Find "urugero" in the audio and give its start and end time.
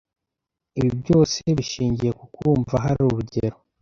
3.09-3.55